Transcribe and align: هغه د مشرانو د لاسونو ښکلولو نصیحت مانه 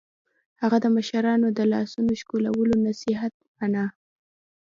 هغه 0.61 0.77
د 0.81 0.85
مشرانو 0.97 1.47
د 1.57 1.59
لاسونو 1.73 2.11
ښکلولو 2.19 2.75
نصیحت 2.87 3.33
مانه 3.57 3.85